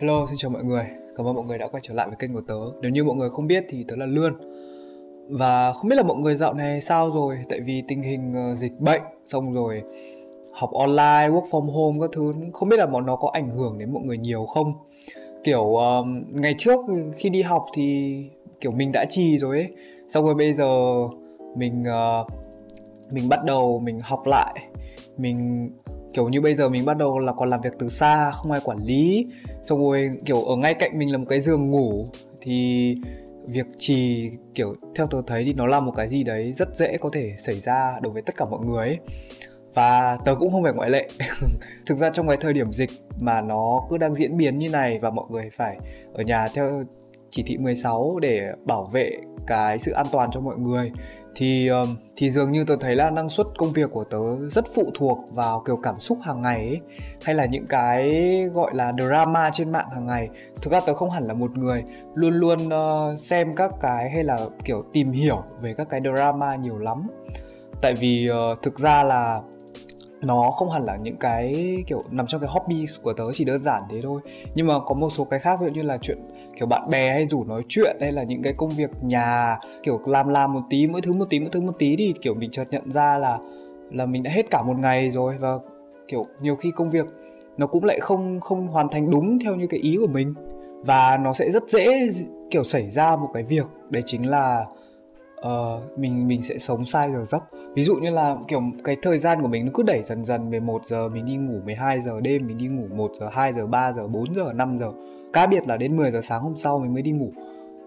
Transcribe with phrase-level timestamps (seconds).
[0.00, 0.84] Hello, xin chào mọi người.
[1.16, 2.54] Cảm ơn mọi người đã quay trở lại với kênh của tớ.
[2.80, 4.32] Nếu như mọi người không biết thì tớ là Lươn.
[5.28, 8.54] Và không biết là mọi người dạo này sao rồi Tại vì tình hình ờ,
[8.54, 9.82] dịch bệnh Xong rồi
[10.52, 13.78] học online, work from home các thứ Không biết là bọn nó có ảnh hưởng
[13.78, 14.72] đến mọi người nhiều không
[15.44, 16.80] Kiểu uh, ngày trước
[17.16, 18.16] khi đi học thì
[18.60, 19.68] kiểu mình đã trì rồi ấy
[20.08, 20.94] Xong rồi bây giờ
[21.56, 22.26] mình uh,
[23.12, 24.54] mình bắt đầu mình học lại
[25.16, 25.70] Mình
[26.14, 28.60] kiểu như bây giờ mình bắt đầu là còn làm việc từ xa, không ai
[28.64, 29.26] quản lý.
[29.62, 32.06] Xong rồi, kiểu, ở ngay cạnh mình là một cái giường ngủ.
[32.40, 32.96] Thì
[33.46, 36.96] việc trì, kiểu, theo tôi thấy thì nó là một cái gì đấy rất dễ
[36.96, 38.98] có thể xảy ra đối với tất cả mọi người ấy.
[39.74, 41.08] và tớ cũng không phải ngoại lệ.
[41.86, 42.90] Thực ra trong cái thời điểm dịch
[43.20, 45.78] mà nó cứ đang diễn biến như này và mọi người phải
[46.14, 46.84] ở nhà theo
[47.30, 49.10] chỉ thị 16 để bảo vệ
[49.46, 50.92] cái sự an toàn cho mọi người.
[51.34, 51.70] Thì
[52.16, 54.18] thì dường như tôi thấy là năng suất công việc của tớ
[54.50, 56.80] rất phụ thuộc vào kiểu cảm xúc hàng ngày ấy,
[57.22, 58.12] hay là những cái
[58.54, 60.28] gọi là drama trên mạng hàng ngày.
[60.62, 64.24] Thực ra tớ không hẳn là một người luôn luôn uh, xem các cái hay
[64.24, 67.06] là kiểu tìm hiểu về các cái drama nhiều lắm.
[67.80, 69.40] Tại vì uh, thực ra là
[70.20, 73.62] nó không hẳn là những cái kiểu nằm trong cái hobby của tớ chỉ đơn
[73.62, 74.20] giản thế thôi.
[74.54, 76.18] Nhưng mà có một số cái khác ví dụ như là chuyện
[76.60, 80.00] kiểu bạn bè hay rủ nói chuyện hay là những cái công việc nhà, kiểu
[80.06, 82.50] làm làm một tí, mỗi thứ một tí, mỗi thứ một tí thì, kiểu, mình
[82.50, 83.38] chợt nhận ra là
[83.90, 85.58] là mình đã hết cả một ngày rồi và,
[86.08, 87.06] kiểu, nhiều khi công việc
[87.56, 90.34] nó cũng lại không không hoàn thành đúng theo như cái ý của mình.
[90.84, 92.08] Và nó sẽ rất dễ
[92.50, 94.66] kiểu, xảy ra một cái việc, đấy chính là
[95.46, 97.42] uh, mình mình sẽ sống sai giờ giấc.
[97.74, 100.50] Ví dụ như là kiểu cái thời gian của mình nó cứ đẩy dần dần
[100.50, 103.66] 11 giờ mình đi ngủ 12 giờ đêm mình đi ngủ 1 giờ 2 giờ
[103.66, 104.92] 3 giờ 4 giờ 5 giờ.
[105.32, 107.32] Cá biệt là đến 10 giờ sáng hôm sau mình mới đi ngủ.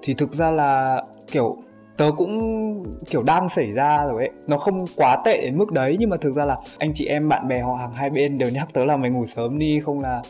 [0.02, 1.58] Thì thực ra là kiểu
[1.98, 2.40] tớ cũng
[3.10, 4.32] kiểu đang xảy ra rồi ấy.
[4.48, 7.30] Nó không quá tệ đến mức đấy nhưng mà thực ra là anh chị em
[7.30, 10.00] bạn bè họ hàng hai bên đều nhắc tớ là mày ngủ sớm đi không
[10.00, 10.22] là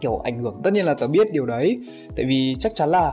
[0.00, 0.54] kiểu ảnh hưởng.
[0.62, 1.80] Tất nhiên là tớ biết điều đấy.
[2.16, 3.12] Tại vì chắc chắn là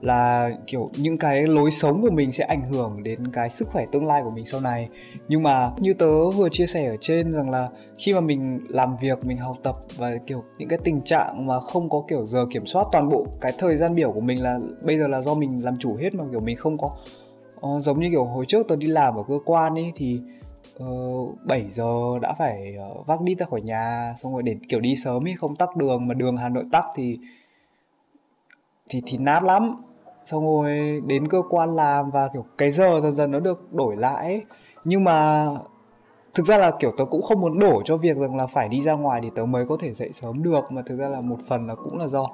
[0.00, 3.84] là kiểu những cái lối sống của mình sẽ ảnh hưởng đến cái sức khỏe
[3.92, 4.88] tương lai của mình sau này.
[5.28, 7.68] Nhưng mà như tớ vừa chia sẻ ở trên rằng là
[7.98, 11.60] khi mà mình làm việc mình học tập và kiểu những cái tình trạng mà
[11.60, 14.58] không có kiểu giờ kiểm soát toàn bộ cái thời gian biểu của mình là
[14.82, 16.90] bây giờ là do mình làm chủ hết mà kiểu mình không có
[17.66, 20.20] uh, giống như kiểu hồi trước tớ đi làm ở cơ quan ấy thì
[20.78, 24.56] ờ, uh, 7 giờ đã phải uh, vác đi ra khỏi nhà xong rồi để
[24.68, 27.18] kiểu đi sớm ấy không tắc đường mà đường Hà Nội tắc thì
[28.88, 29.82] thì thì nát lắm.
[30.24, 33.96] Xong rồi đến cơ quan làm và kiểu cái giờ dần dần nó được đổi
[33.96, 34.44] lại
[34.84, 35.48] nhưng mà
[36.34, 38.80] thực ra là kiểu tớ cũng không muốn đổ cho việc rằng là phải đi
[38.80, 40.72] ra ngoài thì tớ mới có thể dậy sớm được.
[40.72, 42.26] Mà thực ra là một phần là cũng là do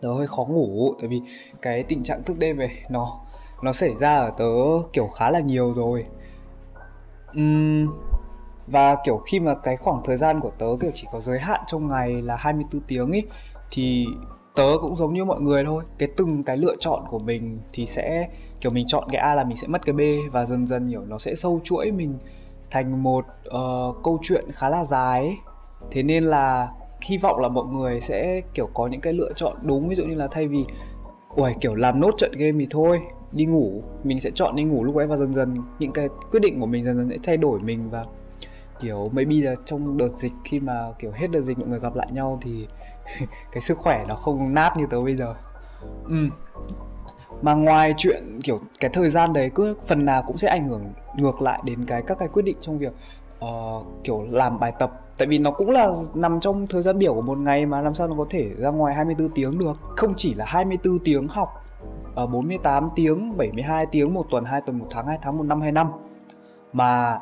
[0.00, 0.94] tớ hơi khó ngủ.
[1.00, 1.22] Tại vì
[1.62, 3.20] cái tình trạng thức đêm này nó
[3.62, 4.52] nó xảy ra ở tớ
[4.92, 6.06] kiểu khá là nhiều rồi.
[7.38, 7.88] Uhm,
[8.66, 11.60] và kiểu khi mà cái khoảng thời gian của tớ kiểu chỉ có giới hạn
[11.66, 13.22] trong ngày là 24 tiếng ấy
[13.70, 14.06] thì
[14.54, 15.84] tớ cũng giống như mọi người thôi.
[15.98, 18.28] Cái từng cái lựa chọn của mình thì sẽ
[18.60, 20.00] kiểu mình chọn cái a là mình sẽ mất cái b
[20.32, 22.18] và dần dần hiểu nó sẽ sâu chuỗi mình
[22.70, 25.36] thành một uh, câu chuyện khá là dài
[25.90, 26.68] thế nên là
[27.02, 29.88] hy vọng là mọi người sẽ kiểu có những cái lựa chọn đúng.
[29.88, 30.64] Ví dụ như là thay vì
[31.36, 33.00] ui kiểu làm nốt trận game thì thôi
[33.32, 33.82] đi ngủ.
[34.04, 36.66] Mình sẽ chọn đi ngủ lúc ấy và dần dần những cái quyết định của
[36.66, 38.04] mình dần dần sẽ thay đổi mình và
[38.80, 41.94] kiểu maybe là trong đợt dịch khi mà kiểu hết đợt dịch mọi người gặp
[41.94, 42.66] lại nhau thì
[43.52, 45.34] cái sức khỏe nó không nát như tớ bây giờ.
[46.08, 46.28] Ừ.
[47.42, 50.92] mà ngoài chuyện kiểu cái thời gian đấy cứ phần nào cũng sẽ ảnh hưởng
[51.16, 52.92] ngược lại đến cái các cái quyết định trong việc
[53.44, 55.00] uh, kiểu làm bài tập.
[55.18, 57.94] Tại vì nó cũng là nằm trong thời gian biểu của một ngày mà làm
[57.94, 59.76] sao nó có thể ra ngoài 24 tiếng được.
[59.96, 61.64] Không chỉ là 24 tiếng học
[62.14, 65.44] ờ, uh, 48 tiếng 72 tiếng một tuần hai tuần một tháng hai tháng một
[65.44, 65.88] năm hai năm.
[66.72, 67.20] Mà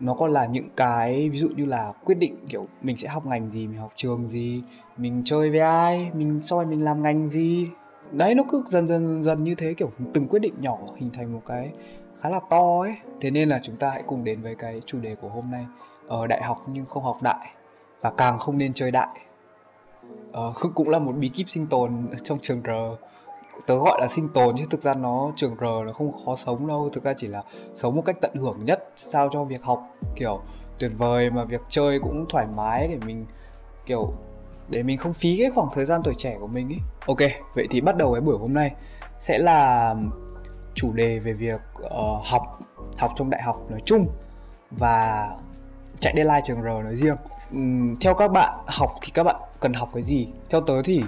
[0.00, 3.26] nó còn là những cái ví dụ như là quyết định kiểu mình sẽ học
[3.26, 4.62] ngành gì mình học trường gì
[4.96, 7.68] mình chơi với ai mình sau này mình làm ngành gì.
[8.12, 11.10] Đấy nó cứ dần dần dần, dần như thế kiểu từng quyết định nhỏ hình
[11.10, 11.70] thành một cái
[12.20, 12.94] khá là to ấy.
[13.20, 15.66] Thế nên là chúng ta hãy cùng đến với cái chủ đề của hôm nay
[16.08, 17.52] ở đại học nhưng không học đại
[18.00, 19.20] và càng không nên chơi đại.
[20.32, 22.70] Ờ, cũng là một bí kíp sinh tồn trong trường R
[23.66, 26.66] tớ gọi là sinh tồn chứ thực ra nó trường R nó không khó sống
[26.66, 26.88] đâu.
[26.92, 27.42] Thực ra chỉ là
[27.74, 30.40] sống một cách tận hưởng nhất sao cho việc học kiểu
[30.78, 33.26] tuyệt vời mà việc chơi cũng thoải mái để mình
[33.86, 34.12] kiểu
[34.68, 36.80] để mình không phí cái khoảng thời gian tuổi trẻ của mình ấy.
[37.06, 38.74] Ok vậy thì bắt đầu cái buổi hôm nay.
[39.18, 39.94] Sẽ là
[40.74, 41.90] chủ đề về việc uh,
[42.24, 42.42] học
[42.98, 44.08] học trong đại học nói chung
[44.70, 45.28] và
[46.00, 47.16] chạy deadline trường R nói riêng.
[47.54, 50.28] Uhm, theo các bạn học thì các bạn cần học cái gì?
[50.50, 51.02] Theo tớ thì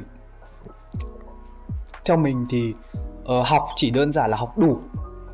[2.04, 2.74] theo mình thì
[3.22, 4.78] uh, học chỉ đơn giản là học đủ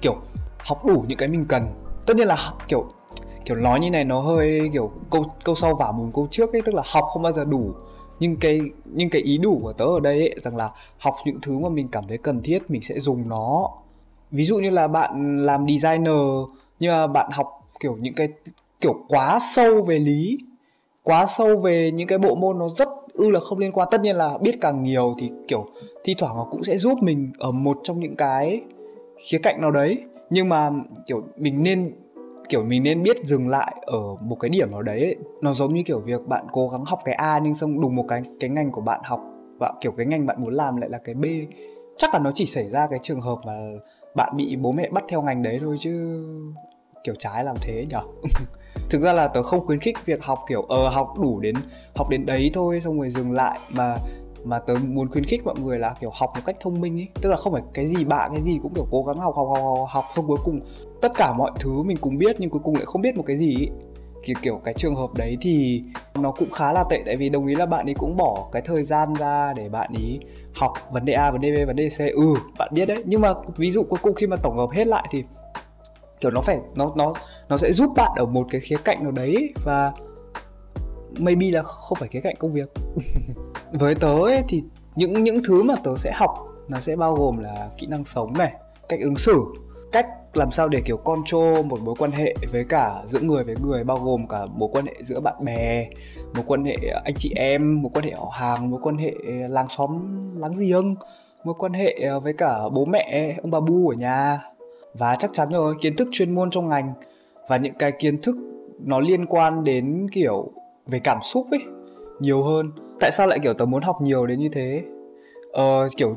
[0.00, 0.16] kiểu
[0.58, 1.66] học đủ những cái mình cần.
[2.06, 2.84] Tất nhiên là kiểu
[3.44, 6.62] kiểu nói như này nó hơi kiểu câu câu sau vả mồm câu trước ấy
[6.62, 7.74] tức là học không bao giờ đủ.
[8.20, 11.38] Nhưng cái nhưng cái ý đủ của tớ ở đây ấy, rằng là học những
[11.42, 13.68] thứ mà mình cảm thấy cần thiết mình sẽ dùng nó.
[14.30, 16.14] Ví dụ như là bạn làm designer
[16.80, 18.28] nhưng mà bạn học kiểu những cái
[18.80, 20.38] kiểu quá sâu về lý
[21.02, 23.88] quá sâu về những cái bộ môn nó rất ư là không liên quan.
[23.90, 25.66] Tất nhiên là biết càng nhiều thì, kiểu,
[26.04, 28.60] thi thoảng nó cũng sẽ giúp mình ở một trong những cái
[29.28, 30.04] khía cạnh nào đấy.
[30.30, 30.70] Nhưng mà,
[31.06, 31.92] kiểu, mình nên,
[32.48, 35.00] kiểu, mình nên biết dừng lại ở một cái điểm nào đấy.
[35.00, 35.16] Ấy.
[35.40, 38.04] nó giống như kiểu việc bạn cố gắng học cái A nhưng xong đùng một
[38.08, 39.20] cái cái ngành của bạn học
[39.58, 41.24] và, kiểu, cái ngành bạn muốn làm lại là cái B.
[41.98, 43.52] Chắc là nó chỉ xảy ra cái trường hợp mà
[44.14, 46.24] bạn bị bố mẹ bắt theo ngành đấy thôi chứ,
[47.04, 48.02] kiểu, trái làm thế nhở?
[48.90, 51.54] thực ra là tớ không khuyến khích việc học kiểu ờ học đủ đến
[51.96, 53.58] học đến đấy thôi xong rồi dừng lại.
[53.70, 53.96] Mà
[54.44, 57.08] mà tớ muốn khuyến khích mọi người là kiểu học một cách thông minh ấy.
[57.22, 59.48] Tức là không phải cái gì bạn cái gì cũng kiểu cố gắng học học
[59.54, 60.60] học học, học không cuối cùng
[61.00, 63.36] tất cả mọi thứ mình cũng biết nhưng cuối cùng lại không biết một cái
[63.36, 63.70] gì ấy.
[64.24, 65.82] Kiểu kiểu cái trường hợp đấy thì
[66.20, 68.62] nó cũng khá là tệ tại vì đồng ý là bạn ấy cũng bỏ cái
[68.62, 70.20] thời gian ra để bạn ấy
[70.54, 71.98] học vấn đề A vấn đề B vấn đề C.
[71.98, 73.02] Ừ bạn biết đấy.
[73.06, 75.24] Nhưng mà ví dụ cuối cùng khi mà tổng hợp hết lại thì
[76.24, 77.12] kiểu nó phải nó nó
[77.48, 79.92] nó sẽ giúp bạn ở một cái khía cạnh nào đấy và
[81.18, 82.72] maybe là không phải khía cạnh công việc.
[83.72, 84.62] Với tớ ấy, thì
[84.96, 86.30] những những thứ mà tớ sẽ học
[86.70, 88.52] nó sẽ bao gồm là kỹ năng sống này
[88.88, 89.44] cách ứng xử
[89.92, 93.56] cách làm sao để kiểu control một mối quan hệ với cả giữa người với
[93.62, 95.88] người bao gồm cả mối quan hệ giữa bạn bè
[96.34, 99.12] mối quan hệ anh chị em mối quan hệ họ hàng mối quan hệ
[99.48, 99.98] làng xóm
[100.40, 100.94] láng giềng
[101.44, 104.40] mối quan hệ ờ, với cả bố mẹ ông bà bu ở nhà
[104.98, 106.92] và chắc chắn rồi kiến thức chuyên môn trong ngành
[107.48, 108.36] và những cái kiến thức
[108.78, 110.50] nó liên quan đến kiểu
[110.86, 111.60] về cảm xúc ấy
[112.20, 112.70] nhiều hơn.
[113.00, 114.84] Tại sao lại kiểu tớ muốn học nhiều đến như thế?
[115.52, 116.16] Ờ, kiểu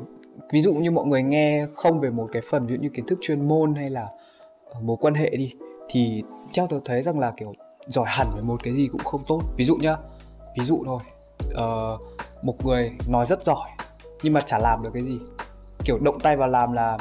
[0.52, 3.06] ví dụ như mọi người nghe không về một cái phần ví dụ như kiến
[3.06, 4.08] thức chuyên môn hay là
[4.64, 5.52] ờ, mối quan hệ đi
[5.88, 6.22] thì
[6.54, 7.52] theo tớ thấy rằng là kiểu
[7.86, 9.42] giỏi hẳn về một cái gì cũng không tốt.
[9.56, 9.96] Ví dụ nhá
[10.58, 11.00] ví dụ thôi
[11.54, 11.98] ờ,
[12.42, 13.70] một người nói rất giỏi
[14.22, 15.18] nhưng mà chả làm được cái gì.
[15.84, 16.98] Kiểu động tay vào làm là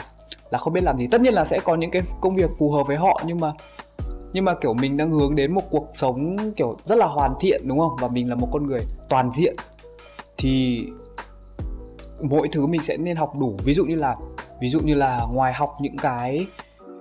[0.51, 1.07] là không biết làm gì.
[1.07, 3.53] Tất nhiên là sẽ có những cái công việc phù hợp với họ, nhưng mà
[4.33, 7.67] nhưng mà kiểu mình đang hướng đến một cuộc sống kiểu rất là hoàn thiện,
[7.67, 7.91] đúng không?
[7.99, 9.55] Và mình là một con người toàn diện,
[10.37, 10.85] thì
[12.21, 13.57] mỗi thứ mình sẽ nên học đủ.
[13.63, 14.15] Ví dụ như là,
[14.61, 16.47] ví dụ như là ngoài học những cái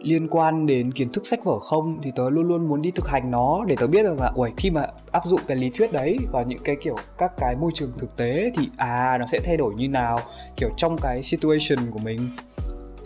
[0.01, 3.09] liên quan đến kiến thức sách vở không, thì tớ luôn luôn muốn đi thực
[3.09, 5.93] hành nó để tớ biết được là ui khi mà áp dụng cái lý thuyết
[5.93, 9.41] đấy vào những cái kiểu các cái môi trường thực tế thì à nó sẽ
[9.45, 10.21] thay đổi như nào,
[10.57, 12.31] kiểu trong cái situation của mình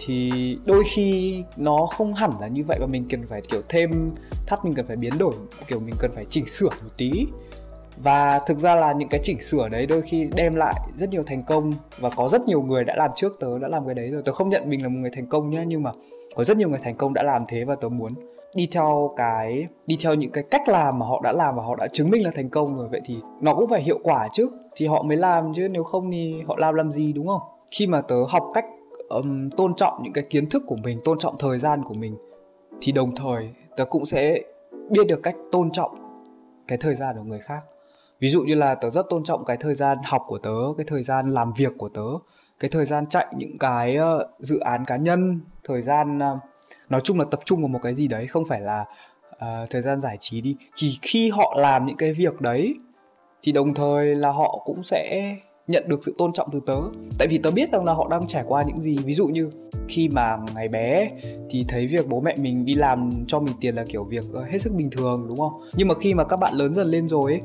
[0.07, 4.13] thì đôi khi nó không hẳn là như vậy và mình cần phải, kiểu, thêm
[4.47, 5.35] thắt, mình cần phải biến đổi,
[5.69, 7.27] kiểu, mình cần phải chỉnh sửa một tí.
[8.03, 11.23] Và thực ra là những cái chỉnh sửa đấy đôi khi đem lại rất nhiều
[11.27, 14.11] thành công và có rất nhiều người đã làm trước, tớ đã làm cái đấy
[14.11, 14.23] rồi.
[14.25, 15.91] Tớ không nhận mình là một người thành công nhá, nhưng mà
[16.35, 18.15] có rất nhiều người thành công đã làm thế và tớ muốn
[18.57, 21.77] đi theo cái, đi theo những cái cách làm mà họ đã làm và họ
[21.77, 22.89] đã chứng minh là thành công rồi.
[22.91, 25.69] Vậy thì nó cũng phải hiệu quả chứ, thì họ mới làm chứ.
[25.69, 27.41] Nếu không thì họ làm làm gì, đúng không?
[27.71, 28.65] Khi mà tớ học cách
[29.11, 32.17] um, tôn trọng những cái kiến thức của mình tôn trọng thời gian của mình
[32.81, 34.43] thì đồng thời tớ cũng sẽ
[34.91, 36.23] biết được cách tôn trọng
[36.69, 37.61] cái thời gian của người khác.
[38.21, 40.87] Ví dụ như là tớ rất tôn trọng cái thời gian học của tớ cái
[40.89, 42.07] thời gian làm việc của tớ
[42.61, 46.39] cái thời gian chạy những cái uh, dự án cá nhân thời gian uh,
[46.89, 48.85] nói chung là tập trung vào một cái gì đấy không phải là
[49.35, 50.57] uh, thời gian giải trí đi.
[50.77, 52.75] Thì khi họ làm những cái việc đấy
[53.43, 55.37] thì đồng thời là họ cũng sẽ
[55.71, 56.79] nhận được sự tôn trọng từ tớ.
[57.19, 58.99] Tại vì tớ biết rằng là họ đang trải qua những gì.
[59.05, 59.51] Ví dụ như
[59.89, 61.09] khi mà ngày bé
[61.51, 64.45] thì thấy việc bố mẹ mình đi làm cho mình tiền là kiểu việc ờ,
[64.45, 65.61] hết sức bình thường đúng không?
[65.75, 67.41] Nhưng mà khi mà các bạn lớn dần lên rồi ấy,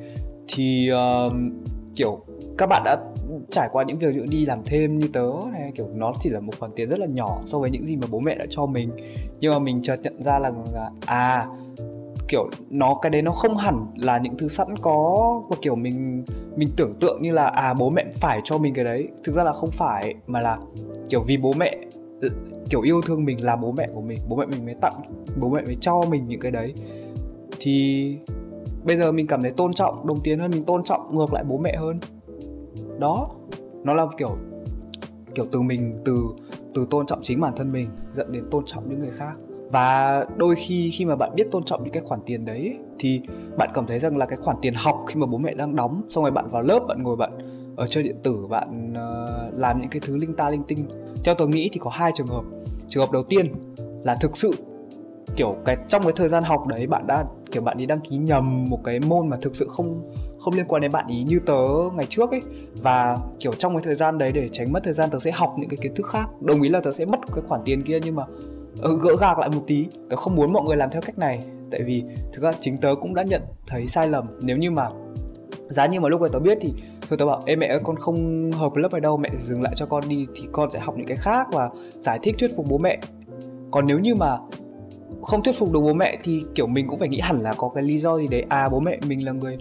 [0.48, 1.34] thì uh,
[1.96, 2.20] kiểu
[2.58, 2.98] các bạn đã
[3.52, 6.40] trải qua những việc như đi làm thêm như tớ này kiểu nó chỉ là
[6.40, 8.66] một khoản tiền rất là nhỏ so với những gì mà bố mẹ đã cho
[8.66, 8.90] mình.
[9.40, 11.48] Nhưng mà mình chợt nhận ra là, là à
[12.28, 16.24] kiểu nó, cái đấy nó không hẳn là những thứ sẵn có và kiểu mình
[16.56, 19.08] mình tưởng tượng như là à bố mẹ phải cho mình cái đấy.
[19.24, 20.58] Thực ra là không phải, mà là
[21.10, 21.78] kiểu vì bố mẹ,
[22.70, 25.02] kiểu yêu thương mình là bố mẹ của mình, bố mẹ mình mới tặng,
[25.40, 26.74] bố mẹ mới cho mình những cái đấy.
[27.60, 28.18] Thì
[28.84, 31.44] bây giờ mình cảm thấy tôn trọng, đồng tiền hơn, mình tôn trọng ngược lại
[31.44, 32.00] bố mẹ hơn.
[33.00, 33.30] Đó,
[33.84, 34.38] nó là kiểu
[35.36, 36.26] kiểu từ mình, từ
[36.74, 39.34] từ tôn trọng chính bản thân mình, dẫn đến tôn trọng những người khác
[39.72, 43.22] và đôi khi khi mà bạn biết tôn trọng những cái khoản tiền đấy thì
[43.58, 46.02] bạn cảm thấy rằng là cái khoản tiền học khi mà bố mẹ đang đóng
[46.10, 47.32] xong rồi bạn vào lớp bạn ngồi bạn
[47.76, 50.86] ở chơi điện tử bạn uh, làm những cái thứ linh ta linh tinh.
[51.24, 52.44] Theo tôi nghĩ thì có hai trường hợp.
[52.90, 53.54] Trường hợp đầu tiên
[54.04, 54.52] là thực sự
[55.36, 58.18] kiểu cái trong cái thời gian học đấy bạn đã kiểu bạn đi đăng ký
[58.18, 61.40] nhầm một cái môn mà thực sự không không liên quan đến bạn ý như
[61.46, 61.64] tớ
[61.96, 62.42] ngày trước ấy.
[62.82, 65.56] Và kiểu trong cái thời gian đấy để tránh mất thời gian tớ sẽ học
[65.58, 66.26] những cái kiến thức khác.
[66.42, 68.24] Đồng ý là tớ sẽ mất cái khoản tiền kia nhưng mà
[68.82, 69.88] Ờ, gỡ gạc lại một tí.
[70.10, 71.44] Tớ không muốn mọi người làm theo cách này.
[71.72, 72.04] Tại vì,
[72.34, 74.26] thực ra chính tớ cũng đã nhận thấy sai lầm.
[74.42, 74.90] Nếu như mà,
[75.70, 76.74] giá như mà lúc này tớ biết thì,
[77.10, 79.74] thôi tớ bảo, ê mẹ ơi, con không hợp lớp này đâu, mẹ dừng lại
[79.76, 82.66] cho con đi, thì con sẽ học những cái khác và giải thích thuyết phục
[82.70, 83.00] bố mẹ.
[83.72, 84.38] Còn nếu như mà
[85.22, 87.70] không thuyết phục được bố mẹ thì, kiểu, mình cũng phải nghĩ hẳn là có
[87.70, 88.46] cái lý do gì đấy.
[88.50, 89.58] À bố mẹ mình là người,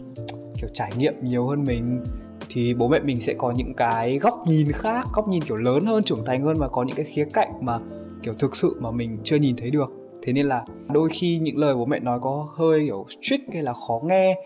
[0.60, 2.04] kiểu, trải nghiệm nhiều hơn mình,
[2.48, 5.84] thì bố mẹ mình sẽ có những cái góc nhìn khác, góc nhìn, kiểu, lớn
[5.84, 7.78] hơn, trưởng thành hơn và có những cái khía cạnh mà
[8.24, 9.92] kiểu thực sự mà mình chưa nhìn thấy được.
[10.22, 13.62] Thế nên là đôi khi những lời bố mẹ nói có hơi kiểu strict hay
[13.62, 14.38] là khó nghe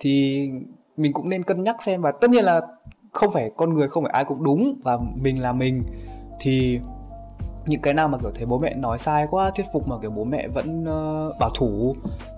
[0.00, 0.48] thì
[0.96, 2.02] mình cũng nên cân nhắc xem.
[2.02, 2.60] Và tất nhiên là
[3.12, 5.82] không phải con người không phải ai cũng đúng và mình là mình.
[6.40, 6.80] Thì
[7.66, 10.10] những cái nào mà kiểu thấy bố mẹ nói sai quá thuyết phục mà kiểu
[10.10, 11.96] bố mẹ vẫn uh, bảo thủ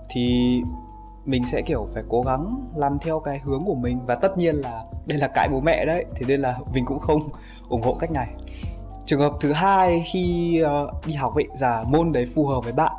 [0.09, 0.55] thì
[1.25, 3.99] mình sẽ kiểu phải cố gắng làm theo cái hướng của mình.
[4.05, 6.99] Và tất nhiên là đây là cãi bố mẹ đấy thế nên là mình cũng
[6.99, 7.21] không
[7.69, 8.27] ủng hộ cách này
[9.09, 12.73] trường hợp thứ hai khi uh, đi học ấy là môn đấy phù hợp với
[12.73, 12.91] bạn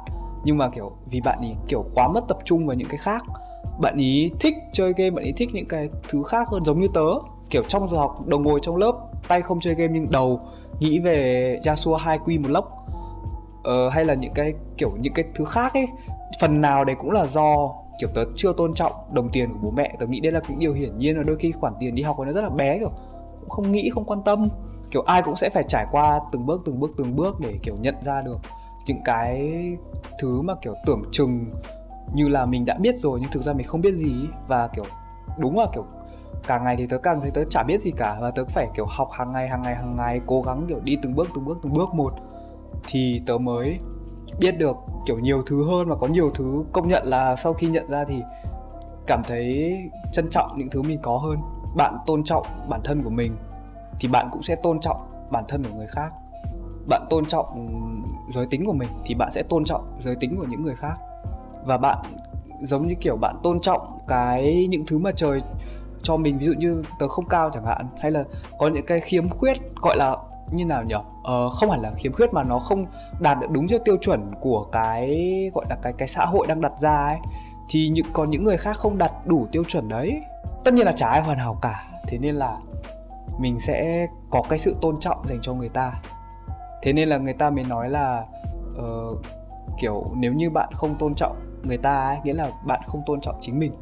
[0.44, 3.24] nhưng mà kiểu vì bạn ý kiểu quá mất tập trung vào những cái khác
[3.80, 6.88] bạn ý thích chơi game bạn ý thích những cái thứ khác hơn giống như
[6.94, 7.06] tớ
[7.50, 8.92] kiểu trong giờ học đồng ngồi trong lớp
[9.28, 10.40] tay không chơi game nhưng đầu
[10.80, 12.86] nghĩ về Yasuo hai quy một lốc
[13.64, 15.86] ờ, hay là những cái kiểu những cái thứ khác ấy
[16.40, 17.56] phần nào đấy cũng là do
[18.00, 20.58] kiểu tớ chưa tôn trọng đồng tiền của bố mẹ tớ nghĩ đây là những
[20.58, 22.78] điều hiển nhiên là đôi khi khoản tiền đi học của nó rất là bé
[22.78, 22.90] kiểu
[23.40, 24.48] cũng không nghĩ không quan tâm
[24.90, 27.76] kiểu ai cũng sẽ phải trải qua từng bước từng bước từng bước để kiểu
[27.80, 28.38] nhận ra được
[28.86, 29.52] những cái
[30.18, 31.46] thứ mà kiểu tưởng chừng
[32.14, 34.14] như là mình đã biết rồi nhưng thực ra mình không biết gì.
[34.48, 34.84] Và kiểu
[35.38, 35.84] đúng là kiểu
[36.46, 38.86] càng ngày thì tớ càng thấy tớ chả biết gì cả và tớ phải kiểu
[38.88, 41.58] học hàng ngày hàng ngày hàng ngày, cố gắng kiểu đi từng bước từng bước
[41.62, 42.12] từng bước một
[42.86, 43.78] thì tớ mới
[44.40, 47.66] biết được kiểu nhiều thứ hơn và có nhiều thứ công nhận là sau khi
[47.66, 48.22] nhận ra thì
[49.06, 49.78] cảm thấy
[50.12, 51.38] trân trọng những thứ mình có hơn,
[51.76, 53.36] bạn tôn trọng bản thân của mình
[54.00, 56.12] thì bạn cũng sẽ tôn trọng bản thân của người khác.
[56.88, 57.46] Bạn tôn trọng
[58.34, 60.94] giới tính của mình thì bạn sẽ tôn trọng giới tính của những người khác.
[61.64, 61.98] Và bạn
[62.60, 65.42] giống như kiểu bạn tôn trọng cái những thứ mà trời
[66.02, 68.24] cho mình ví dụ như tớ không cao chẳng hạn hay là
[68.58, 70.16] có những cái khiếm khuyết gọi là
[70.52, 70.94] như nào nhỉ?
[71.24, 72.86] Ờ, không hẳn là khiếm khuyết mà nó không
[73.20, 75.10] đạt được đúng theo tiêu chuẩn của cái
[75.54, 77.18] gọi là cái cái xã hội đang đặt ra ấy
[77.68, 80.20] thì những còn những người khác không đạt đủ tiêu chuẩn đấy.
[80.64, 81.86] Tất nhiên là chả ai hoàn hảo cả.
[82.06, 82.58] Thế nên là
[83.40, 86.02] mình sẽ có cái sự tôn trọng dành cho người ta.
[86.82, 88.26] Thế nên là người ta mới nói là
[88.78, 89.18] uh,
[89.80, 93.20] kiểu nếu như bạn không tôn trọng người ta ấy nghĩa là bạn không tôn
[93.20, 93.72] trọng chính mình.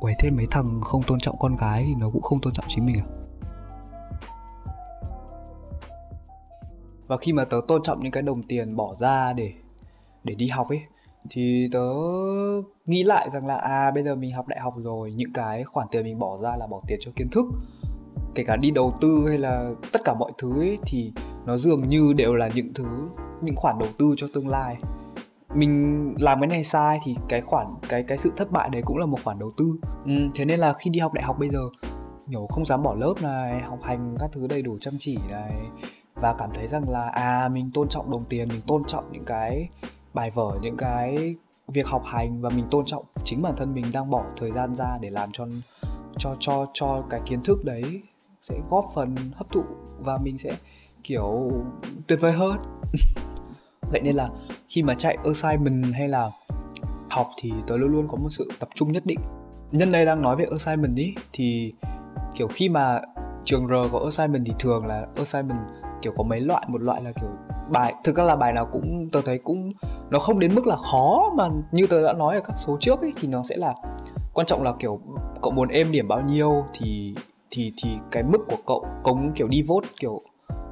[0.00, 2.64] Uầy thêm mấy thằng không tôn trọng con gái thì nó cũng không tôn trọng
[2.68, 3.06] chính mình à?
[7.06, 9.52] Và khi mà tớ tôn trọng những cái đồng tiền bỏ ra để
[10.24, 10.80] để đi học ấy
[11.30, 11.88] thì tớ
[12.86, 15.88] nghĩ lại rằng là à bây giờ mình học đại học rồi những cái khoản
[15.90, 17.44] tiền mình bỏ ra là bỏ tiền cho kiến thức
[18.34, 21.12] kể cả đi đầu tư hay là tất cả mọi thứ ấy thì
[21.46, 22.86] nó dường như đều là những thứ
[23.42, 24.76] những khoản đầu tư cho tương lai.
[25.54, 28.98] Mình làm cái này sai thì cái khoản cái cái sự thất bại đấy cũng
[28.98, 29.64] là một khoản đầu tư.
[30.04, 31.60] Ừ, thế nên là khi đi học đại học bây giờ
[32.26, 35.52] nhổ không dám bỏ lớp này học hành các thứ đầy đủ chăm chỉ này
[36.14, 39.24] và cảm thấy rằng là à mình tôn trọng đồng tiền mình tôn trọng những
[39.24, 39.68] cái
[40.14, 41.34] bài vở những cái
[41.68, 44.74] việc học hành và mình tôn trọng chính bản thân mình đang bỏ thời gian
[44.74, 45.46] ra để làm cho
[46.18, 48.02] cho cho cho cái kiến thức đấy
[48.48, 49.62] sẽ góp phần hấp thụ
[49.98, 50.56] và mình sẽ,
[51.02, 51.50] kiểu,
[52.06, 52.56] tuyệt vời hơn.
[53.90, 54.28] Vậy nên là
[54.68, 56.30] khi mà chạy assignment hay là
[57.10, 59.18] học thì tớ luôn luôn có một sự tập trung nhất định.
[59.72, 61.72] Nhân đây đang nói về assignment ý, thì,
[62.34, 63.00] kiểu, khi mà
[63.44, 65.58] trường R có assignment thì thường là assignment,
[66.02, 66.66] kiểu, có mấy loại.
[66.68, 67.30] Một loại là, kiểu,
[67.72, 69.72] bài, thực ra là bài nào cũng, tớ thấy cũng,
[70.10, 73.00] nó không đến mức là khó, mà như tớ đã nói ở các số trước
[73.00, 73.74] ấy thì nó sẽ là,
[74.34, 75.00] quan trọng là, kiểu,
[75.42, 77.14] cậu muốn êm điểm bao nhiêu thì
[77.50, 80.22] thì thì cái mức của cậu cống kiểu đi vote kiểu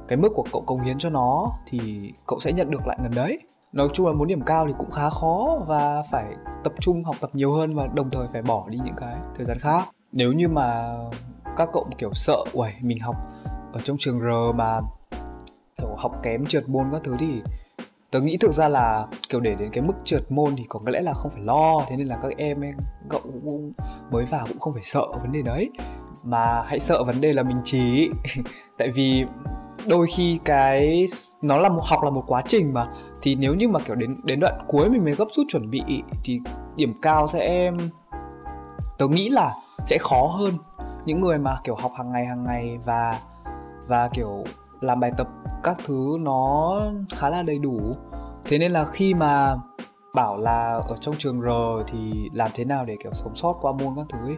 [0.07, 3.11] cái mức của cậu cống hiến cho nó thì cậu sẽ nhận được lại gần
[3.15, 3.39] đấy.
[3.73, 7.15] Nói chung là muốn điểm cao thì cũng khá khó và phải tập trung học
[7.21, 9.83] tập nhiều hơn và đồng thời phải bỏ đi những cái thời gian khác.
[10.11, 10.95] Nếu như mà
[11.57, 13.15] các cậu kiểu sợ uầy mình học
[13.73, 14.79] ở trong trường R mà
[15.77, 17.41] kiểu học kém trượt môn các thứ thì
[18.11, 21.01] tớ nghĩ thực ra là kiểu để đến cái mức trượt môn thì có lẽ
[21.01, 21.85] là không phải lo.
[21.89, 22.73] Thế nên là các em ấy,
[23.09, 23.73] cậu cũng
[24.11, 25.69] mới vào cũng không phải sợ vấn đề đấy
[26.29, 28.09] mà hãy sợ vấn đề là mình trí
[28.77, 29.25] tại vì
[29.87, 31.05] đôi khi cái
[31.41, 32.87] nó là một, học là một quá trình mà.
[33.21, 35.81] Thì nếu như mà kiểu đến đến đoạn cuối mình mới gấp rút chuẩn bị
[36.23, 36.39] thì
[36.75, 37.71] điểm cao sẽ,
[38.97, 39.55] tớ nghĩ là
[39.85, 40.53] sẽ khó hơn.
[41.05, 43.19] Những người mà kiểu học hàng ngày hàng ngày và
[43.87, 44.43] và kiểu
[44.81, 45.27] làm bài tập
[45.63, 46.81] các thứ nó
[47.15, 47.79] khá là đầy đủ.
[48.45, 49.55] Thế nên là khi mà
[50.13, 51.47] bảo là ở trong trường R
[51.87, 54.37] thì làm thế nào để kiểu sống sót qua môn các thứ ấy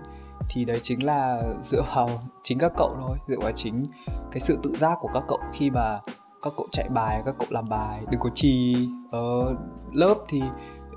[0.50, 2.10] thì đấy chính là dựa vào
[2.44, 3.86] chính các cậu thôi, dựa vào chính
[4.32, 6.00] cái sự tự giác của các cậu khi mà
[6.42, 8.04] các cậu chạy bài, các cậu làm bài.
[8.12, 9.56] Đừng có trì ở
[9.94, 10.42] lớp thì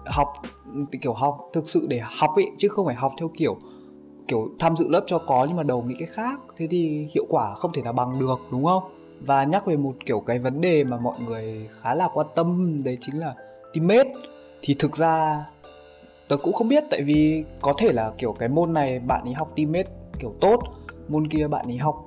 [0.06, 0.32] học
[0.92, 3.56] thì kiểu học, thực sự để học ấy chứ không phải học theo kiểu
[4.28, 6.40] kiểu tham dự lớp cho có nhưng mà đầu nghĩ cái khác.
[6.56, 8.82] Thế thì hiệu quả không thể nào bằng được, đúng không?
[9.20, 12.80] Và nhắc về một kiểu cái vấn đề mà mọi người khá là quan tâm,
[12.84, 13.34] đấy chính là
[13.74, 14.12] teammate.
[14.62, 15.44] Thì thực ra
[16.32, 19.34] tớ cũng không biết, tại vì có thể là, kiểu, cái môn này bạn ấy
[19.34, 20.58] học teammate, kiểu, tốt.
[21.08, 22.06] Môn kia bạn ấy học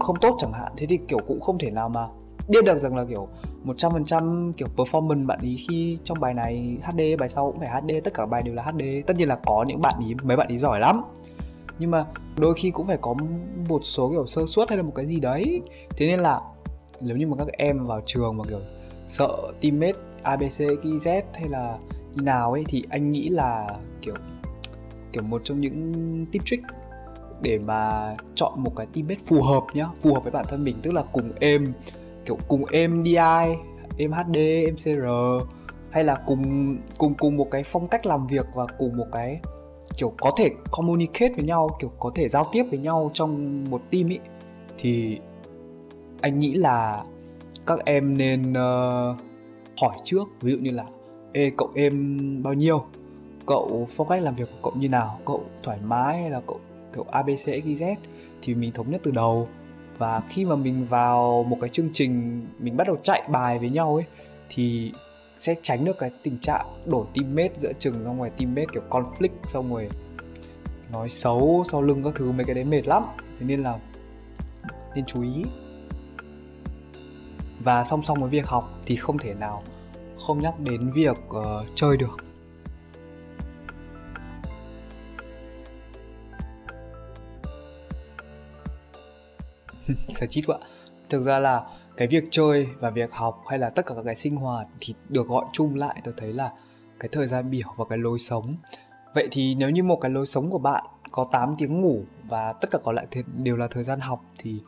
[0.00, 0.72] không tốt chẳng hạn.
[0.76, 2.08] Thế thì, kiểu, cũng không thể nào mà
[2.48, 3.28] biết được rằng là, kiểu
[3.64, 7.90] 100% kiểu, performance bạn ý khi trong bài này HD bài sau cũng phải HD
[8.04, 10.48] tất cả bài đều là HD tất nhiên là có những bạn ý, mấy bạn
[10.48, 11.02] ý giỏi lắm.
[11.78, 12.06] Nhưng mà
[12.38, 13.14] đôi khi cũng phải có
[13.68, 15.60] một số, kiểu, sơ suất hay là một cái gì đấy.
[15.96, 16.40] Thế nên là
[17.00, 18.60] nếu như mà các em vào trường mà, kiểu,
[19.06, 21.78] sợ teammate abc z hay là
[22.14, 23.68] như nào ấy thì anh nghĩ là
[24.02, 24.14] kiểu
[25.12, 25.92] kiểu một trong những
[26.32, 26.64] tip trick
[27.42, 27.90] để mà
[28.34, 31.02] chọn một cái teammate phù hợp nhá phù hợp với bản thân mình tức là
[31.12, 31.64] cùng em
[32.24, 33.16] kiểu cùng em DI
[33.98, 35.06] em HD em CR
[35.90, 39.40] hay là cùng cùng cùng một cái phong cách làm việc và cùng một cái
[39.96, 43.82] kiểu có thể communicate với nhau kiểu có thể giao tiếp với nhau trong một
[43.90, 44.18] team ý
[44.78, 45.18] thì
[46.20, 47.04] anh nghĩ là
[47.66, 49.16] các em nên uh,
[49.80, 50.24] hỏi trước.
[50.40, 50.84] Ví dụ như là
[51.32, 52.84] ê, cậu em bao nhiêu?
[53.46, 55.20] Cậu phong cách làm việc của cậu như nào?
[55.26, 56.60] Cậu thoải mái hay là cậu
[56.94, 57.96] kiểu abc xyz
[58.42, 59.48] thì mình thống nhất từ đầu.
[59.98, 63.70] Và khi mà mình vào một cái chương trình, mình bắt đầu chạy bài với
[63.70, 64.04] nhau ấy,
[64.48, 64.92] thì
[65.38, 69.28] sẽ tránh được cái tình trạng đổi teammate giữa chừng ra ngoài teammate kiểu conflict,
[69.48, 69.88] xong rồi
[70.92, 73.04] nói xấu sau lưng các thứ, mấy cái đấy mệt lắm.
[73.40, 73.78] Thế nên là
[74.94, 75.42] nên chú ý.
[77.60, 79.62] Và song song với việc học thì không thể nào
[80.26, 81.42] không nhắc đến việc uh,
[81.74, 82.16] chơi được.
[90.14, 90.58] Sở chít quá.
[91.08, 94.14] Thực ra là cái việc chơi và việc học hay là tất cả các cái
[94.14, 96.52] sinh hoạt thì được gọi chung lại tôi thấy là
[97.00, 98.56] cái thời gian biểu và cái lối sống.
[99.14, 102.52] Vậy thì nếu như một cái lối sống của bạn có 8 tiếng ngủ và
[102.52, 103.06] tất cả còn lại
[103.36, 104.60] đều là thời gian học thì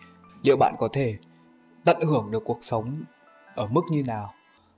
[0.42, 1.16] liệu bạn có thể
[1.84, 3.02] tận hưởng được cuộc sống
[3.54, 4.34] ở mức như nào?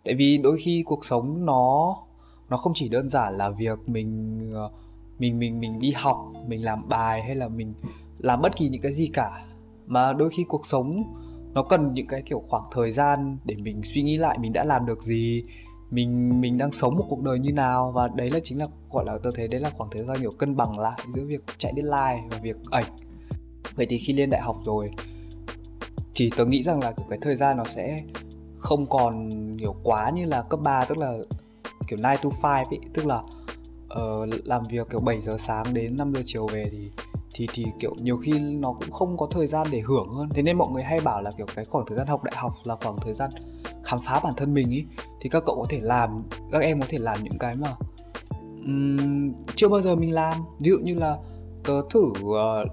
[0.06, 1.96] Tại vì đôi khi cuộc sống nó
[2.48, 4.70] nó không chỉ đơn giản là việc mình ờ,
[5.18, 7.74] mình mình mình đi học, mình làm bài hay là mình
[8.18, 9.44] làm bất kỳ những cái gì cả.
[9.86, 11.14] Mà đôi khi cuộc sống
[11.54, 14.64] nó cần những cái kiểu khoảng thời gian để mình suy nghĩ lại mình đã
[14.64, 15.42] làm được gì,
[15.90, 17.92] mình mình đang sống một cuộc đời như nào.
[17.92, 20.32] Và đấy là chính là, gọi là, tôi thấy đấy là khoảng thời gian kiểu
[20.32, 22.96] cân bằng lại giữa việc chạy deadline và việc ảnh.
[23.74, 24.90] Vậy thì khi lên đại học rồi,
[26.14, 28.02] thì tôi nghĩ rằng là cái thời gian nó sẽ
[28.66, 31.12] không còn kiểu quá như là cấp 3 tức là
[31.88, 32.80] kiểu 9 to 5 ấy.
[32.94, 33.22] Tức là
[34.00, 36.90] uh, làm việc kiểu 7 giờ sáng đến 5 giờ chiều về thì
[37.34, 40.28] thì thì kiểu nhiều khi nó cũng không có thời gian để hưởng hơn.
[40.30, 42.52] Thế nên mọi người hay bảo là kiểu cái khoảng thời gian học đại học
[42.64, 43.30] là khoảng thời gian
[43.84, 44.86] khám phá bản thân mình ý.
[45.20, 47.74] Thì các cậu có thể làm các em có thể làm những cái mà
[48.64, 50.34] um, chưa bao giờ mình làm.
[50.60, 51.16] Ví dụ như là
[51.64, 52.68] tớ thử uh,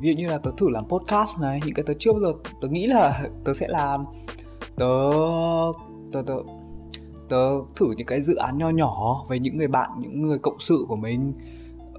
[0.00, 2.32] ví dụ như là tớ thử làm podcast này những cái tớ chưa bao giờ
[2.60, 4.04] tớ nghĩ là tớ sẽ làm
[4.76, 5.10] tớ
[6.12, 6.34] tớ tớ
[7.28, 10.60] tớ thử những cái dự án nho nhỏ với những người bạn những người cộng
[10.60, 11.32] sự của mình.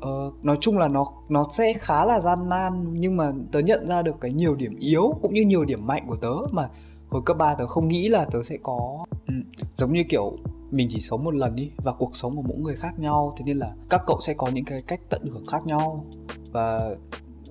[0.02, 3.88] Ờ, nói chung là nó nó sẽ khá là gian nan nhưng mà tớ nhận
[3.88, 6.70] ra được cái nhiều điểm yếu cũng như nhiều điểm mạnh của tớ mà
[7.10, 9.06] hồi cấp 3 tớ không nghĩ là tớ sẽ có.
[9.28, 9.34] Ừ,
[9.76, 10.38] giống như kiểu
[10.72, 13.44] mình chỉ sống một lần đi và cuộc sống của mỗi người khác nhau thế
[13.46, 16.06] nên là các cậu sẽ có những cái cách tận hưởng khác nhau.
[16.52, 16.96] Và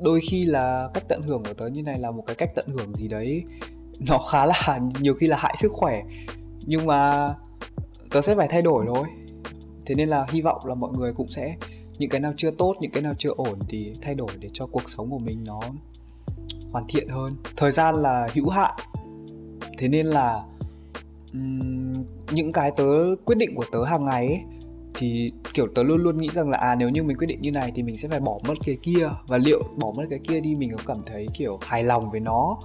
[0.00, 2.66] đôi khi là cách tận hưởng của tớ như này là một cái cách tận
[2.68, 3.44] hưởng gì đấy
[4.00, 6.02] nó khá là nhiều khi là hại sức khỏe.
[6.66, 7.28] Nhưng mà
[8.10, 9.06] tớ sẽ phải thay đổi thôi.
[9.86, 11.56] Thế nên là hy vọng là mọi người cũng sẽ
[11.98, 14.66] những cái nào chưa tốt những cái nào chưa ổn thì thay đổi để cho
[14.66, 15.60] cuộc sống của mình nó
[16.72, 17.32] hoàn thiện hơn.
[17.56, 18.74] Thời gian là hữu hạn.
[19.78, 20.42] Thế nên là
[21.32, 21.92] um,
[22.30, 22.84] những cái tớ
[23.24, 24.40] quyết định của tớ hàng ngày ấy,
[24.94, 27.50] thì kiểu tớ luôn luôn nghĩ rằng là à nếu như mình quyết định như
[27.50, 29.08] này thì mình sẽ phải bỏ mất cái kia.
[29.26, 32.20] Và liệu bỏ mất cái kia đi mình có cảm thấy kiểu hài lòng với
[32.20, 32.58] nó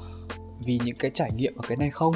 [0.66, 2.14] vì những cái trải nghiệm ở cái này không?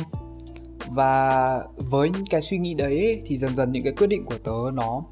[0.87, 4.37] Và với những cái suy nghĩ đấy thì dần dần những cái quyết định của
[4.43, 5.03] tớ nó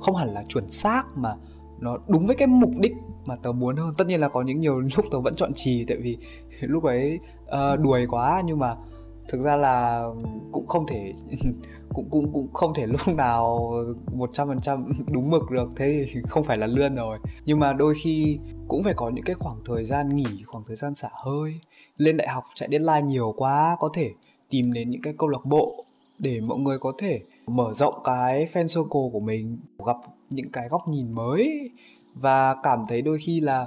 [0.00, 1.34] không hẳn là chuẩn xác mà
[1.80, 2.92] nó đúng với cái mục đích
[3.24, 3.94] mà tớ muốn hơn.
[3.98, 6.18] Tất nhiên là có những nhiều lúc tớ vẫn chọn trì tại vì
[6.60, 8.42] lúc ấy uh, đuổi quá.
[8.46, 8.76] Nhưng mà
[9.28, 10.04] thực ra là
[10.52, 11.12] cũng không thể
[11.94, 13.74] cũng cũng cũng không thể lúc nào
[14.12, 15.70] một trăm phần trăm đúng mực được.
[15.76, 17.18] Thế thì không phải là lươn rồi.
[17.44, 18.38] Nhưng mà đôi khi
[18.68, 21.54] cũng phải có những cái khoảng thời gian nghỉ khoảng thời gian xả hơi
[21.96, 24.10] lên đại học chạy deadline nhiều quá, có thể
[24.50, 25.84] tìm đến những cái câu lạc bộ
[26.18, 29.96] để mọi người có thể mở rộng cái fan circle của mình, gặp
[30.30, 31.70] những cái góc nhìn mới.
[32.14, 33.66] Và cảm thấy đôi khi là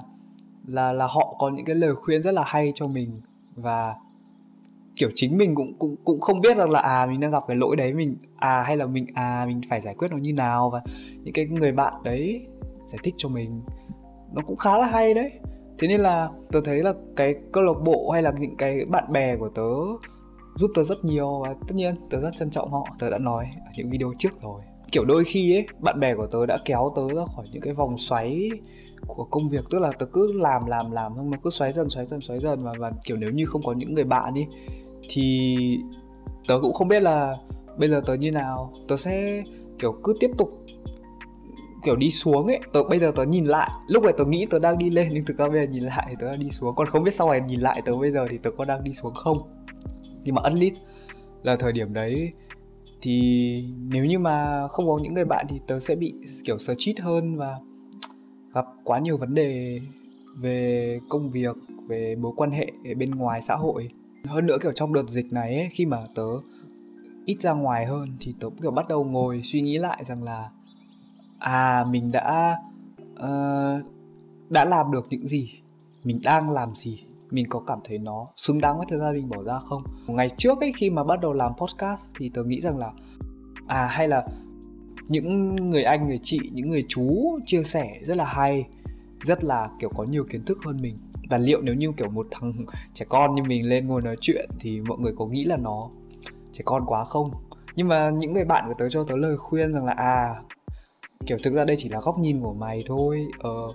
[0.68, 3.22] là là họ có những cái lời khuyên rất là hay cho mình.
[3.56, 3.96] Và
[4.96, 7.58] kiểu chính mình cũng cũng cũng không biết rằng là à mình đang gặp cái
[7.58, 10.70] lỗi đấy, mình à hay là mình à mình phải giải quyết nó như nào.
[10.70, 10.82] Và
[11.24, 12.42] những cái người bạn đấy
[12.86, 13.62] giải thích cho mình,
[14.34, 15.32] nó cũng khá là hay đấy
[15.80, 19.12] thế nên là tớ thấy là cái câu lạc bộ hay là những cái bạn
[19.12, 19.70] bè của tớ
[20.56, 22.86] giúp tớ rất nhiều và tất nhiên tớ rất trân trọng họ.
[23.00, 24.62] Tớ đã nói ở những video trước rồi.
[24.92, 27.74] Kiểu đôi khi ấy bạn bè của tớ đã kéo tớ ra khỏi những cái
[27.74, 28.50] vòng xoáy
[29.08, 29.66] của công việc.
[29.70, 32.40] Tức là tớ cứ làm làm làm xong nó cứ xoáy dần xoáy dần xoáy
[32.40, 34.48] dần và, và kiểu nếu như không có những người bạn đi
[35.10, 35.58] thì
[36.48, 37.34] tớ cũng không biết là
[37.78, 38.72] bây giờ tớ như nào.
[38.88, 39.44] Tớ sẽ
[39.80, 40.50] kiểu cứ tiếp tục
[41.84, 44.60] kiểu đi xuống ấy tớ bây giờ tớ nhìn lại lúc này tớ nghĩ tớ
[44.60, 46.76] đang đi lên nhưng thực ra bây giờ nhìn lại thì tớ đang đi xuống.
[46.76, 48.94] Còn không biết sau này nhìn lại tớ bây giờ thì tớ có đang đi
[48.94, 49.38] xuống không?
[50.24, 50.74] Nhưng mà unlit
[51.44, 52.32] là thời điểm đấy
[53.02, 56.14] thì nếu như mà không có những người bạn thì tớ sẽ bị
[56.44, 57.58] kiểu stress hơn và
[58.54, 59.80] gặp quá nhiều vấn đề
[60.38, 61.56] về công việc
[61.88, 63.88] về mối quan hệ bên ngoài xã hội.
[64.26, 66.28] Hơn nữa kiểu trong đợt dịch này ấy, khi mà tớ
[67.26, 70.24] ít ra ngoài hơn thì tớ cũng kiểu bắt đầu ngồi suy nghĩ lại rằng
[70.24, 70.50] là
[71.40, 72.58] à mình đã
[73.14, 73.86] uh,
[74.50, 75.52] đã làm được những gì?
[76.04, 77.04] Mình đang làm gì?
[77.32, 79.84] Mình có cảm thấy nó xứng đáng với thời gian mình bỏ ra không?
[80.08, 82.88] Ngày trước ấy khi mà bắt đầu làm podcast thì tớ nghĩ rằng là
[83.68, 84.26] à hay là
[85.08, 88.68] những người anh người chị những người chú chia sẻ rất là hay
[89.26, 90.96] rất là kiểu có nhiều kiến thức hơn mình.
[91.30, 92.54] Và liệu nếu như kiểu một thằng
[92.94, 95.90] trẻ con như mình lên ngồi nói chuyện thì mọi người có nghĩ là nó
[96.52, 97.32] trẻ con quá không?
[97.76, 100.36] Nhưng mà những người bạn của tớ cho tớ lời khuyên rằng là à
[101.26, 103.28] kiểu thực ra đây chỉ là góc nhìn của mày thôi.
[103.40, 103.68] Ờ,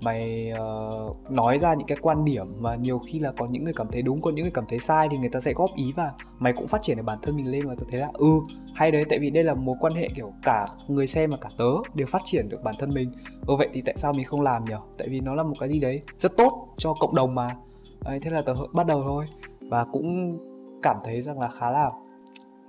[0.00, 3.72] mày uh, nói ra những cái quan điểm mà nhiều khi là có những người
[3.76, 5.92] cảm thấy đúng còn những người cảm thấy sai thì người ta sẽ góp ý
[5.96, 8.30] và mày cũng phát triển được bản thân mình lên và tôi thấy là ừ
[8.74, 9.04] hay đấy.
[9.08, 12.06] Tại vì đây là mối quan hệ kiểu cả người xem và cả tớ đều
[12.06, 13.12] phát triển được bản thân mình.
[13.46, 14.78] Ừ vậy thì tại sao mình không làm nhở?
[14.98, 17.48] Tại vì nó là một cái gì đấy rất tốt cho cộng đồng mà.
[18.04, 19.24] Đấy, thế là tớ bắt đầu thôi.
[19.60, 20.38] Và cũng
[20.82, 21.90] cảm thấy rằng là khá là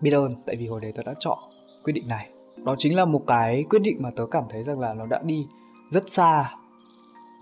[0.02, 0.36] biết ơn.
[0.46, 1.38] Tại vì hồi đấy tớ đã chọn
[1.84, 2.30] quyết định này
[2.66, 5.22] đó chính là một cái quyết định mà tớ cảm thấy rằng là nó đã
[5.24, 5.46] đi
[5.90, 6.52] rất xa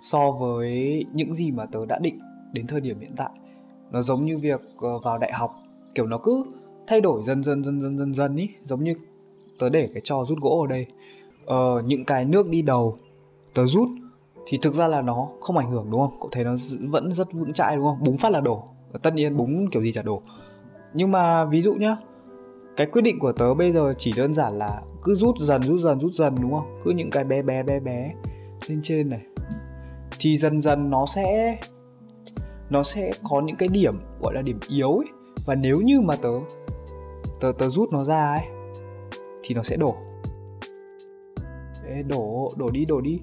[0.01, 2.19] so với những gì mà tớ đã định
[2.53, 3.29] đến thời điểm hiện tại.
[3.91, 5.55] Nó giống như việc ờ, vào đại học
[5.95, 6.43] kiểu nó cứ
[6.88, 8.93] thay đổi dần dần dần dần dần dần ý giống như
[9.60, 10.86] tớ để cái trò rút gỗ ở đây.
[11.45, 12.97] Ờ, những cái nước đi đầu
[13.53, 13.89] tớ rút
[14.45, 16.19] thì thực ra là nó không ảnh hưởng đúng không?
[16.21, 18.03] Cậu thấy nó vẫn rất vững chãi đúng không?
[18.03, 18.63] Búng phát là đổ
[19.01, 20.21] tất nhiên búng kiểu gì chả đổ.
[20.93, 21.97] Nhưng mà ví dụ nhá
[22.80, 25.82] cái quyết định của tớ bây giờ chỉ đơn giản là cứ rút dần rút
[25.84, 26.82] dần rút dần đúng không?
[26.84, 28.13] Cứ những cái bé bé bé bé
[28.68, 29.22] lên trên này.
[30.20, 31.60] Thì dần dần nó sẽ
[32.70, 35.08] nó sẽ có những cái điểm gọi là điểm yếu ấy.
[35.46, 36.30] Và nếu như mà tớ
[37.39, 38.46] tớ tớ rút nó ra ấy
[39.44, 39.96] thì nó sẽ đổ.
[41.88, 43.20] Ê, đổ đổ đi đổ đi.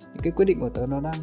[0.00, 1.18] Những cái quyết định của tớ nó đang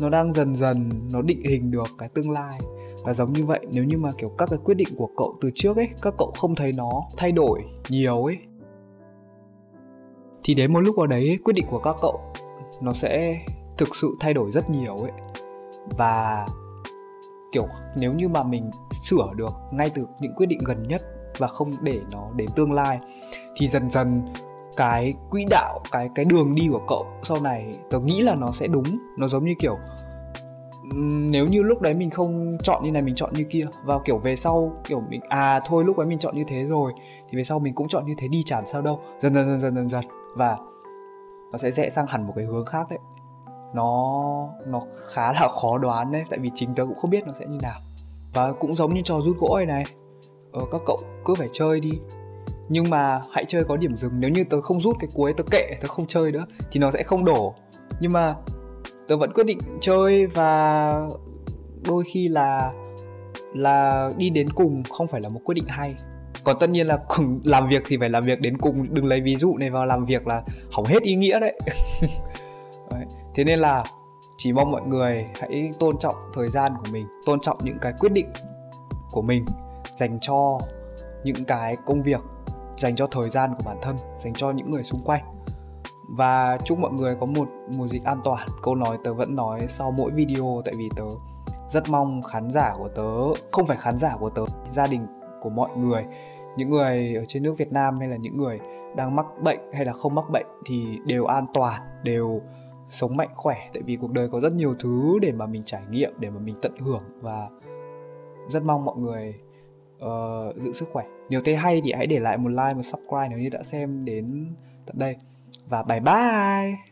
[0.00, 2.60] nó đang dần dần nó định hình được cái tương lai
[3.02, 5.50] và giống như vậy nếu như mà kiểu các cái quyết định của cậu từ
[5.54, 8.38] trước ấy các cậu không thấy nó thay đổi nhiều ấy
[10.44, 12.20] thì đến một lúc vào đấy ấy, quyết định của các cậu
[12.80, 13.38] nó sẽ
[13.78, 15.10] thực sự thay đổi rất nhiều ấy.
[15.96, 16.46] Và
[17.52, 21.02] kiểu nếu như mà mình sửa được ngay từ những quyết định gần nhất
[21.38, 22.98] và không để nó đến tương lai
[23.56, 24.22] thì dần dần
[24.76, 28.52] cái quỹ đạo cái cái đường đi của cậu sau này tớ nghĩ là nó
[28.52, 28.98] sẽ đúng.
[29.18, 29.78] Nó giống như kiểu
[31.30, 34.18] nếu như lúc đấy mình không chọn như này mình chọn như kia và kiểu
[34.18, 36.92] về sau kiểu mình à thôi lúc đấy mình chọn như thế rồi
[37.30, 39.00] thì về sau mình cũng chọn như thế đi chẳng sao đâu.
[39.20, 40.04] Dần dần dần dần dần dần.
[40.36, 40.56] Và
[41.52, 42.98] nó sẽ rẽ sang hẳn một cái hướng khác đấy.
[43.74, 44.22] Nó
[44.66, 44.80] nó
[45.12, 47.58] khá là khó đoán đấy tại vì chính tớ cũng không biết nó sẽ như
[47.62, 47.78] nào.
[48.34, 49.84] Và cũng giống như trò rút gỗ này này
[50.52, 51.92] ờ, các cậu cứ phải chơi đi.
[52.68, 55.44] Nhưng mà hãy chơi có điểm dừng nếu như tớ không rút cái cuối tớ
[55.50, 57.54] kệ tớ không chơi nữa thì nó sẽ không đổ.
[58.00, 58.36] Nhưng mà
[59.12, 60.92] tớ vẫn quyết định chơi và
[61.88, 62.72] đôi khi là
[63.54, 65.94] là đi đến cùng không phải là một quyết định hay
[66.44, 66.98] còn tất nhiên là
[67.44, 70.04] làm việc thì phải làm việc đến cùng, đừng lấy ví dụ này vào làm
[70.04, 71.60] việc là hỏng hết ý nghĩa đấy.
[72.90, 73.84] đấy, thế nên là
[74.36, 77.92] chỉ mong mọi người hãy tôn trọng thời gian của mình, tôn trọng những cái
[77.98, 78.26] quyết định
[79.10, 79.44] của mình,
[79.96, 80.60] dành cho
[81.24, 82.20] những cái công việc,
[82.76, 85.22] dành cho thời gian của bản thân, dành cho những người xung quanh
[86.12, 88.48] và chúc mọi người có một mùa dịch an toàn.
[88.62, 91.04] Câu nói tớ vẫn nói sau mỗi video tại vì tớ
[91.70, 95.06] rất mong khán giả của tớ không phải khán giả của tớ gia đình
[95.40, 96.04] của mọi người
[96.56, 98.60] những người ở trên nước Việt Nam hay là những người
[98.96, 102.40] đang mắc bệnh hay là không mắc bệnh thì đều an toàn đều
[102.90, 103.56] sống mạnh khỏe.
[103.74, 106.40] Tại vì cuộc đời có rất nhiều thứ để mà mình trải nghiệm để mà
[106.40, 107.02] mình tận hưởng.
[107.20, 107.48] Và
[108.50, 109.34] rất mong mọi người
[110.04, 111.04] uh, giữ sức khỏe.
[111.30, 114.04] Nếu thấy hay thì hãy để lại một like một subscribe nếu như đã xem
[114.04, 114.54] đến
[114.86, 115.16] tận đây.
[115.72, 116.91] Và bye bye